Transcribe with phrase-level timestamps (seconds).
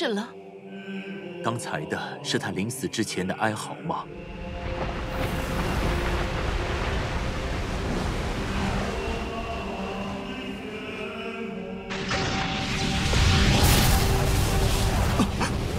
[0.00, 0.26] 停止了。
[1.44, 4.04] 刚才的是他临死之前的哀嚎吗？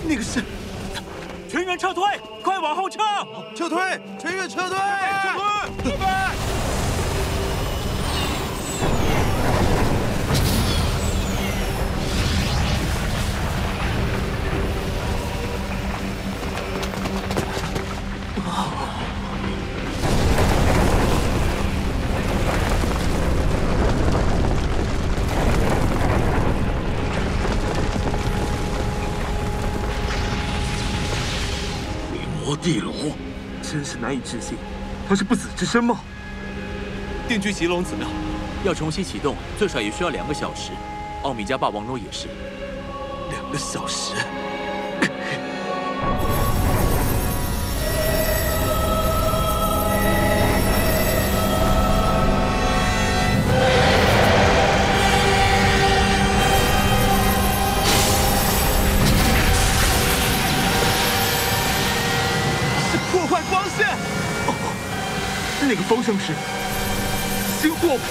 [0.07, 0.43] 那个是，
[1.49, 2.03] 全员撤退，
[2.43, 2.99] 快往后撤！
[3.55, 4.77] 撤退，全员撤退，
[5.23, 6.50] 撤退，撤退！
[34.01, 34.57] 难以置信，
[35.07, 36.01] 他是不死之身吗？
[37.27, 38.11] 定居吉龙怎么样？
[38.63, 40.71] 要重新启动，最少也需要两个小时。
[41.23, 42.27] 奥米加霸王龙也是，
[43.29, 44.15] 两个小时。
[65.73, 66.33] 那个方向是
[67.61, 68.01] 星霍普。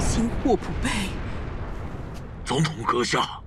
[0.00, 0.88] 星霍普贝，
[2.46, 3.38] 总统阁下。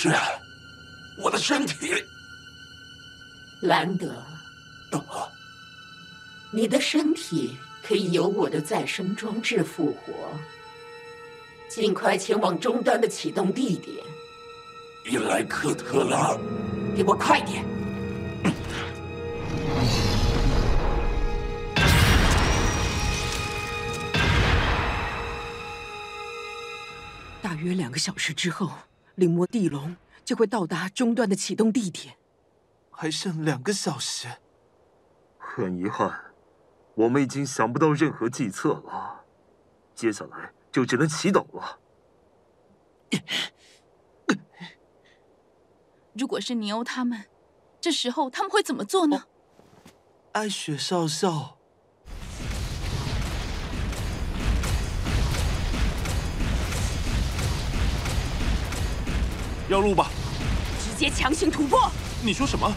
[0.00, 0.16] 怎么回事？
[1.18, 1.92] 我的身体，
[3.62, 4.14] 兰德，
[6.52, 10.12] 你的身体可以由我的再生装置复活。
[11.68, 13.96] 尽快前往终端的启动地点。
[15.04, 16.36] 伊莱克特拉，
[16.96, 17.64] 给我快点！
[27.42, 28.70] 大约两个小时之后。
[29.18, 32.16] 灵魔地龙就会到达终端的启动地点，
[32.92, 34.28] 还剩两个小时。
[35.36, 36.32] 很遗憾，
[36.94, 39.24] 我们已经想不到任何计策了。
[39.92, 41.80] 接下来就只能祈祷了。
[46.12, 47.24] 如果是尼欧他们，
[47.80, 49.16] 这时候他们会怎么做呢？
[49.16, 49.26] 哦，
[50.34, 51.57] 艾雪少校。
[59.68, 60.10] 绕路吧，
[60.82, 61.90] 直接强行突破。
[62.22, 62.74] 你说什么？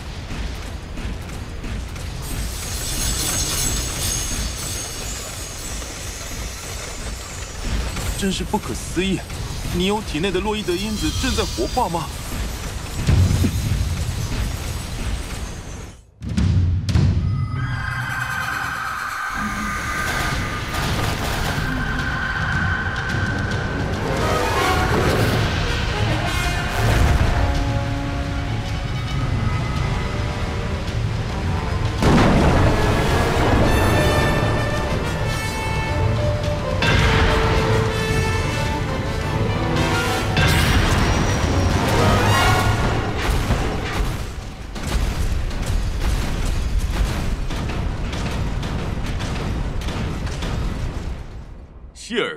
[8.17, 9.17] 真是不可思议！
[9.73, 12.07] 你有体内的洛伊德因子正在活化吗？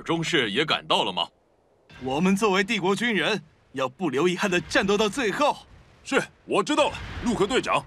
[0.05, 1.27] 中士也赶到了吗？
[2.03, 3.41] 我们作为帝国军人，
[3.71, 5.57] 要不留遗憾的战斗到最后。
[6.03, 7.83] 是，我知道了，陆克队长。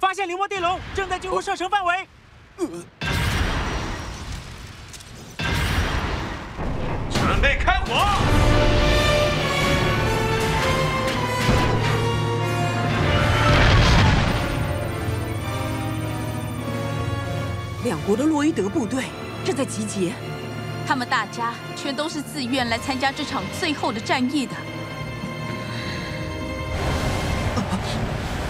[0.00, 2.08] 发现灵魔地龙，正在进入射程范围。
[2.56, 2.66] 呃，
[7.08, 7.94] 准备开火！
[17.84, 19.04] 两国的洛伊德部队
[19.44, 20.12] 正在集结。
[20.90, 24.52] 他们大家全都是自愿来参加这场最后的战役的。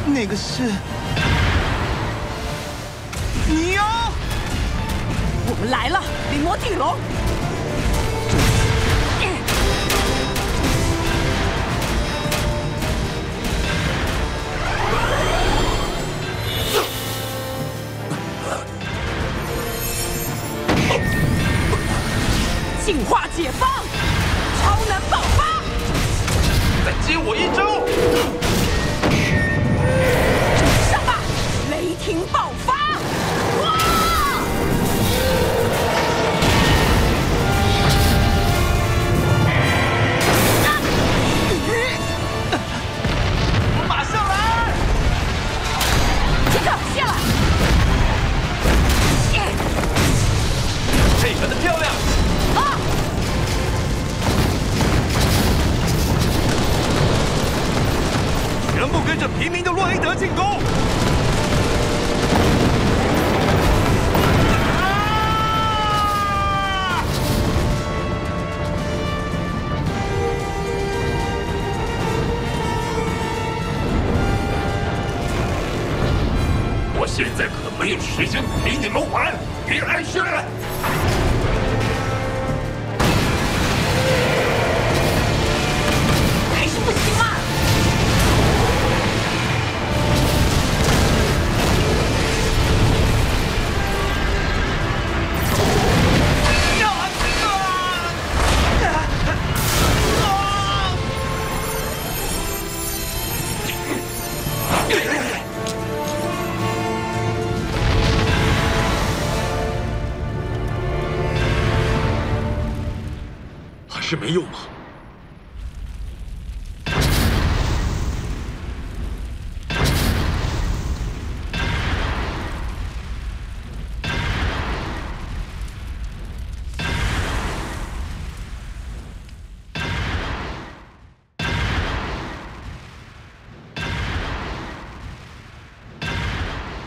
[0.06, 0.62] 那个是。
[3.46, 3.82] 你有。
[5.50, 6.02] 我们来了，
[6.32, 6.96] 临摹地龙。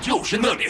[0.04, 0.66] 就是那里。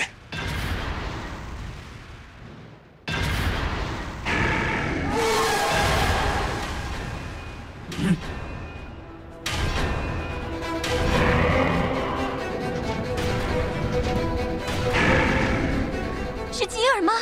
[16.51, 17.13] 是吉尔吗？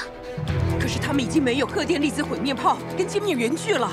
[0.78, 3.90] 可是他们已经没有贺电粒子毁灭炮跟歼灭圆锯了。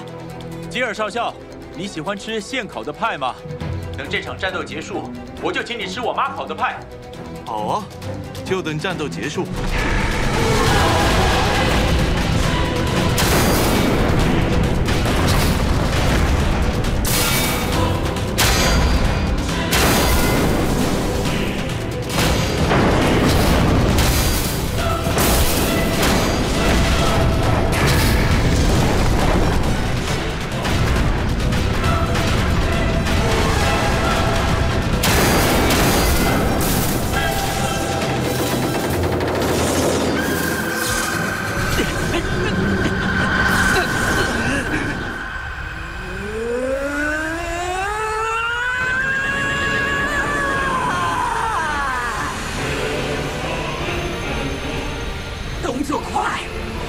[0.69, 1.33] 吉尔少校，
[1.77, 3.33] 你喜欢吃现烤的派吗？
[3.97, 5.09] 等这场战斗结束，
[5.41, 6.81] 我就请你吃我妈烤的派。
[7.49, 7.85] 好啊，
[8.45, 9.47] 就等战斗结束。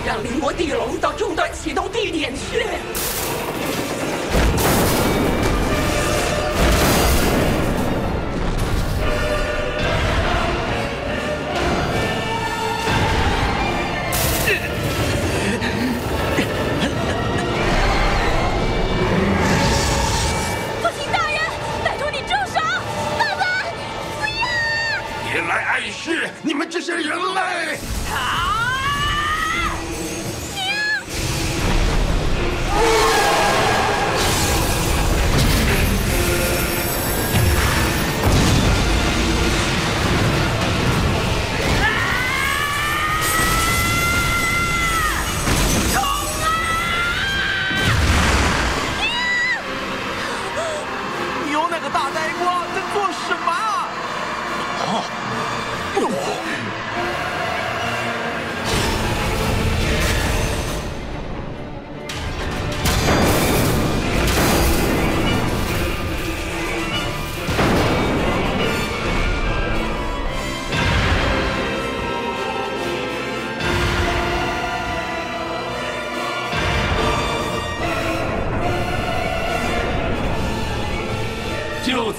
[0.06, 3.09] 让灵魔地龙到终端启动地点去。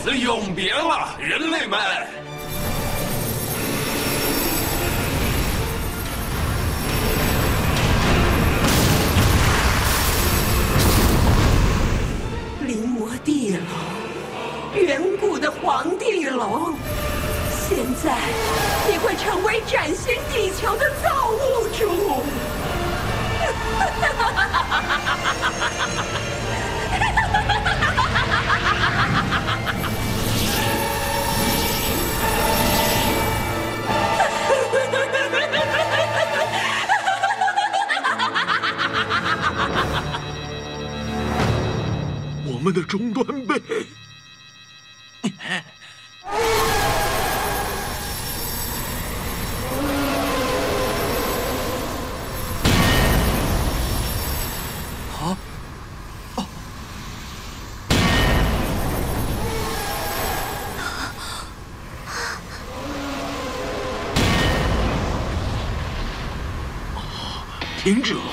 [0.03, 1.79] 此永别了，人类们。
[12.67, 16.75] 临摹地龙，远古的黄地龙，
[17.69, 18.17] 现在
[18.89, 21.91] 你会成为崭新地球的造物主。
[23.43, 24.79] 哈哈哈哈哈
[25.79, 26.07] 哈
[42.71, 43.61] 们的终端杯。
[67.83, 68.15] 停止！
[68.15, 68.30] 怎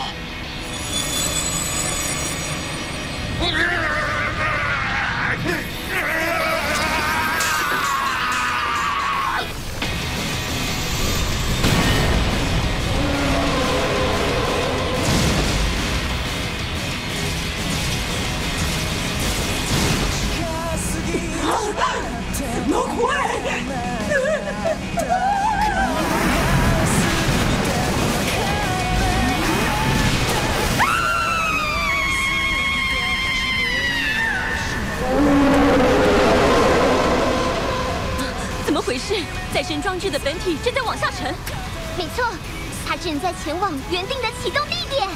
[43.48, 45.08] 前往原定的启动地点。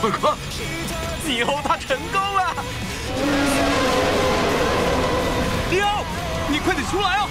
[0.00, 0.34] 快看，
[1.26, 2.54] 你后他成功了！
[5.70, 5.86] 六，
[6.48, 7.28] 你快点出来哦！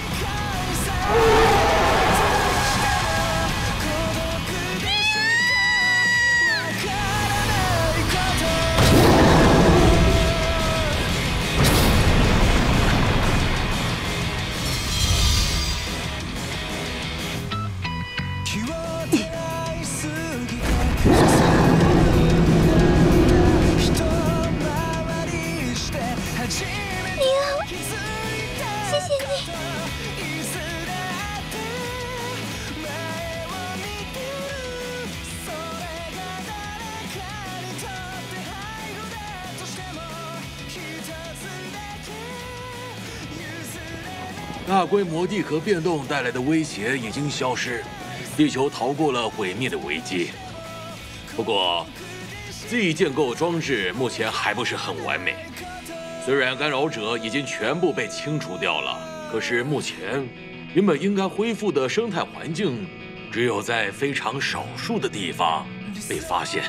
[44.73, 47.83] 大规模地壳变动带来的威胁已经消失，
[48.35, 50.31] 地球逃过了毁灭的危机。
[51.35, 51.85] 不过
[52.67, 55.35] ，Z 建构装置目前还不是很完美。
[56.25, 60.27] 虽然干扰者已经全部被清除掉了，可是目前
[60.73, 62.87] 原本应该恢复的生态环境，
[63.31, 65.67] 只有在非常少数的地方
[66.09, 66.63] 被发现。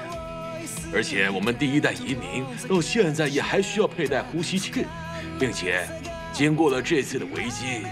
[0.93, 4.85] 而且我们第一代移民到现在也还需要佩戴呼吸器，
[5.41, 5.89] 并且。
[6.35, 7.87] 经过了这次的危机，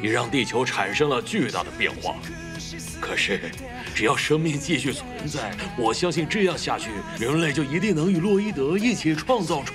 [0.00, 2.14] 也让地球产生了巨大的变化。
[3.00, 3.50] 可是，
[3.92, 9.74] 只要生命继续存在，我相信这样下去，人类就一定能与洛伊德一起创造出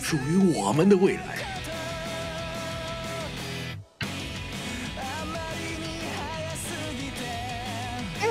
[0.00, 1.20] 属于我们的未来。
[8.22, 8.28] 嗯，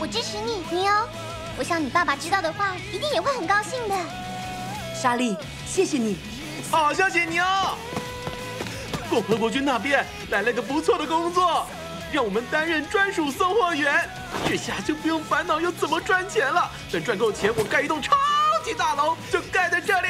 [0.00, 1.06] 我支持你，尼欧。
[1.56, 3.94] 我想你爸爸知道的话，一定也会很高兴的。
[5.00, 6.16] 莎莉，谢谢你。
[6.72, 7.44] 好消息，尼欧！
[9.10, 11.66] 共和国军那边来了个不错的工作，
[12.10, 14.08] 让我们担任专属送货员，
[14.48, 16.70] 这下就不用烦恼要怎么赚钱了。
[16.90, 18.16] 等赚够钱，我盖一栋超
[18.64, 20.08] 级大楼，就盖在这里。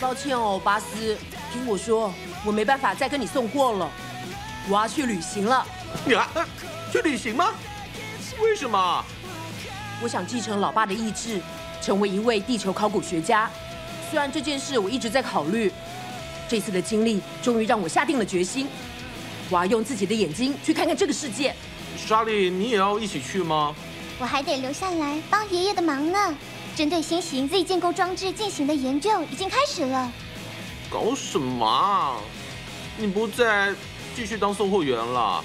[0.00, 1.16] 抱歉哦，巴斯，
[1.52, 2.12] 听我说，
[2.46, 3.90] 我没办法再跟你送货了，
[4.70, 5.66] 我要去旅行了。
[6.06, 6.26] 你啊，
[6.90, 7.50] 去旅行吗？
[8.40, 9.04] 为什么？
[10.02, 11.42] 我想继承老爸的意志，
[11.82, 13.50] 成为一位地球考古学家。
[14.10, 15.70] 虽然这件事我一直在考虑，
[16.48, 18.68] 这次的经历终于让我下定了决心。
[19.50, 21.54] 我要用自己的眼睛去看看这个世界。
[21.96, 23.74] 莎莉，你也要一起去吗？
[24.18, 26.34] 我还得留下来帮爷爷的忙呢。
[26.76, 30.12] 针对新型 Z 建构装置进行的研究已经开始了。
[30.90, 32.16] 搞什么啊？
[32.96, 33.74] 你不再
[34.14, 35.44] 继续当送货员了？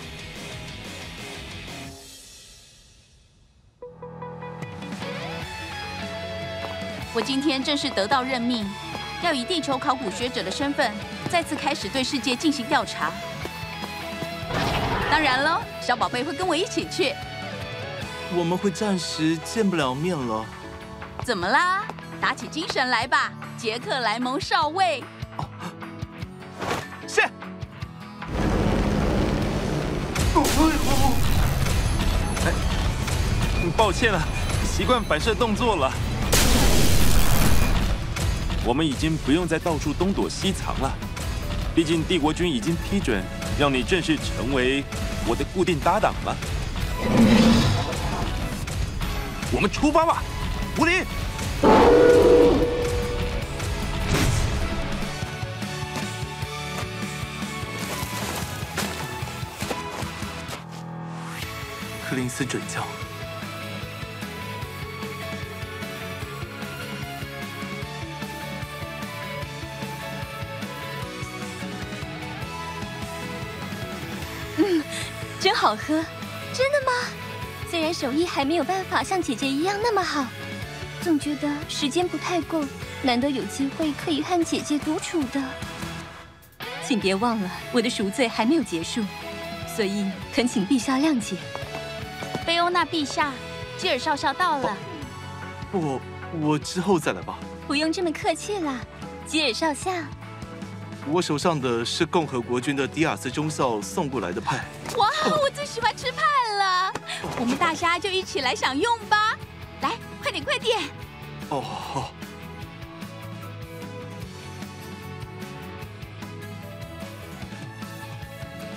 [7.20, 8.66] 我今天正式得到任命，
[9.22, 10.90] 要以地球考古学者的身份，
[11.30, 13.12] 再次开始对世界进行调查。
[15.12, 17.14] 当然喽，小宝贝会跟我一起去。
[18.34, 20.46] 我们会暂时见不了面了。
[21.26, 21.84] 怎么啦？
[22.22, 25.04] 打起精神来吧，杰克莱蒙少尉。
[27.06, 27.20] 是。
[32.46, 32.54] 哎，
[33.76, 34.22] 抱歉了，
[34.64, 35.92] 习惯反射动作了。
[38.66, 40.94] 我们已经不用再到处东躲西藏了，
[41.74, 43.24] 毕竟帝国军已经批准
[43.58, 44.84] 让你正式成为
[45.26, 46.38] 我的固定搭档了。
[49.52, 50.22] 我们出发吧，
[50.78, 51.04] 武林。
[62.08, 62.84] 克林斯准将。
[75.70, 76.04] 好喝。
[76.52, 76.92] 真的吗？
[77.70, 80.26] 虽然手艺还没有办法像姐姐一样那么好，
[81.00, 82.66] 总觉得时间不太够，
[83.04, 85.40] 难得有机会可以和姐姐独处的。
[86.84, 89.04] 请别忘了，我的赎罪还没有结束，
[89.76, 91.36] 所以恳请陛下谅解。
[92.48, 93.32] 菲欧娜陛下，
[93.78, 94.76] 基尔少校到了。
[95.72, 96.02] 不，
[96.42, 97.38] 我之后再来吧。
[97.68, 98.76] 不用这么客气了，
[99.28, 99.92] 基尔少校。
[101.08, 104.58] 我手上的是共和国军的迪亚斯中校送过来的派。
[104.98, 105.08] 哇，
[105.42, 106.22] 我最喜欢吃派
[106.58, 106.94] 了，
[107.40, 109.36] 我们大家就一起来享用吧。
[109.82, 110.80] 来，快点，快点。
[111.50, 112.12] 哦，好。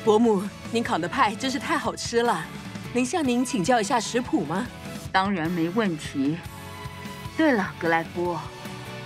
[0.04, 2.44] 伯母，您烤的派真是太好吃了。
[2.94, 4.66] 能向您请教一下食谱吗？
[5.12, 6.38] 当然没问题。
[7.36, 8.38] 对了，格莱夫，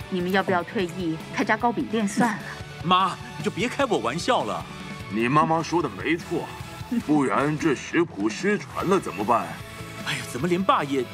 [0.09, 2.39] 你们要不要退役开家糕饼店算了？
[2.83, 4.65] 妈，你就别开我玩笑了。
[5.09, 6.47] 你妈妈说的没错，
[7.05, 9.47] 不然这食谱失传了怎么办？
[10.05, 11.03] 哎呀，怎么连爸也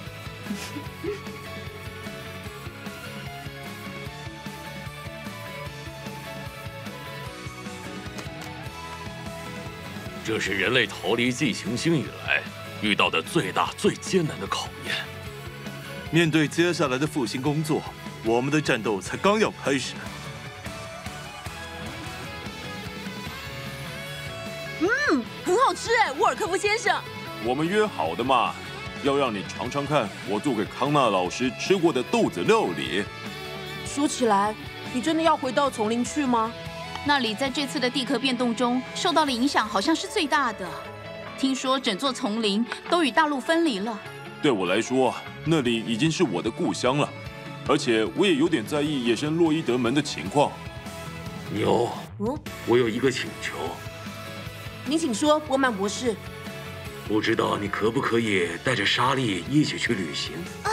[10.26, 12.42] 这是人类逃离 Z 行星以来
[12.82, 14.96] 遇到的最大、最艰难的考验。
[16.12, 17.82] 面对接下来的复兴工作，
[18.24, 19.96] 我们的战斗才刚要开始。
[24.84, 27.00] 嗯，很好吃哎，沃尔科夫先生。
[27.46, 28.54] 我们约好的嘛，
[29.04, 33.04] 要让你尝尝看我做给康纳老师吃过的豆子料理。
[33.86, 34.54] 说起来，
[34.94, 36.52] 你真的要回到丛林去吗？
[37.06, 40.68] 那里在这次的地壳变动中受到的影响好像是最大的。
[41.38, 43.98] 听说整座丛林都与大陆分离了。
[44.42, 45.14] 对我来说，
[45.46, 47.10] 那里已经是我的故乡了，
[47.68, 50.52] 而且我也有点在意野生洛伊德门的情况。
[51.54, 53.54] 牛，嗯，我有一个请求。
[54.86, 56.16] 您请说，波曼博士。
[57.08, 60.34] 不知道你可不可以带着莎莉一起去旅行？
[60.64, 60.70] 啊，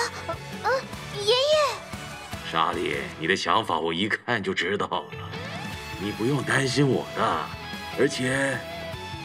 [0.65, 0.71] 啊，
[1.17, 2.51] 爷爷。
[2.51, 5.05] 莎莉，你的想法我一看就知道了。
[6.01, 7.47] 你不用担心我的，
[7.99, 8.59] 而且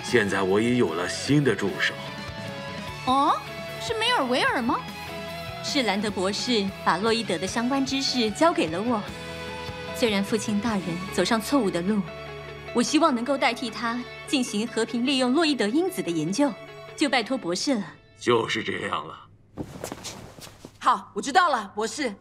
[0.04, 1.94] 现在我也有了新的助手。
[3.06, 3.36] 哦，
[3.82, 4.80] 是梅尔维尔吗？
[5.64, 9.02] 是兰德博士把洛伊德的相关知识交给了我。
[9.96, 12.02] 虽然父亲大人走上错误的路，
[12.76, 16.54] 我希望能够代替他进行和平利用洛伊德因子的研究，
[16.94, 17.86] 就拜托博士了。
[18.20, 19.18] 就是这样了。
[20.78, 22.14] 好，我知道了，博士。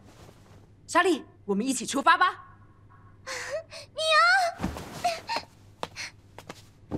[0.86, 2.26] 莎莉，我们一起出发吧。
[3.90, 4.22] 你啊！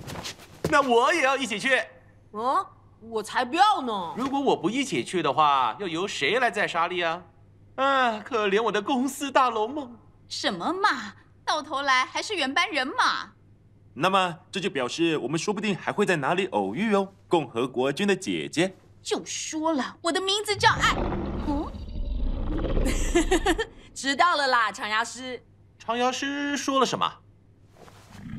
[0.69, 1.81] 那我也要一起去。
[2.29, 2.63] 哦，
[2.99, 4.13] 我才不要呢！
[4.15, 7.23] 如果我不一起去的话，要由谁来载莎莉啊？
[7.77, 9.97] 啊，可怜我的公司大龙梦。
[10.27, 13.31] 什么嘛，到头来还是原班人马。
[13.99, 17.13] 那么这就表示我们说不定还会在哪里偶遇哦。
[17.27, 18.75] 共和国军的姐姐。
[19.01, 20.95] 就说了，我的名字叫爱。
[21.47, 21.65] 嗯。
[23.95, 25.43] 知道了啦，长牙师。
[25.79, 27.11] 长牙师说了什么？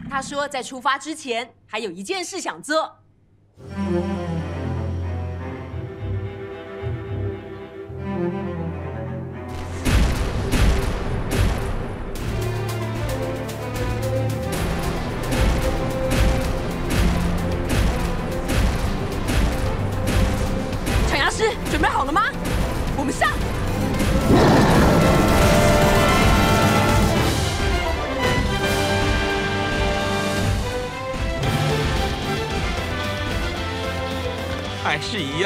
[0.09, 2.99] 他说在出发之前还有一件事想做。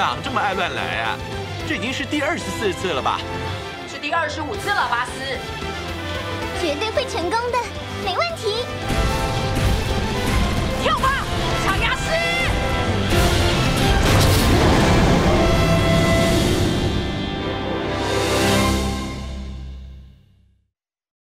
[0.03, 1.17] 样这么爱乱来啊！
[1.69, 3.21] 这已经是第二十四次了吧？
[3.89, 5.13] 是第二十五次了，巴斯。
[6.61, 7.59] 绝对会成功的，
[8.05, 8.52] 没问题。